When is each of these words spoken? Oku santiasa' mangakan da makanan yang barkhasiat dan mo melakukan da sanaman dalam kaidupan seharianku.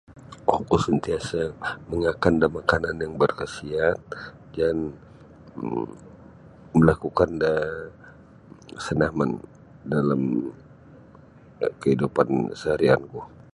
Oku 0.57 0.75
santiasa' 0.85 1.55
mangakan 1.89 2.35
da 2.41 2.47
makanan 2.57 2.95
yang 3.03 3.13
barkhasiat 3.21 3.97
dan 4.55 4.77
mo 5.69 5.81
melakukan 6.79 7.29
da 7.43 7.53
sanaman 8.85 9.31
dalam 9.93 10.21
kaidupan 11.81 12.29
seharianku. 12.61 13.19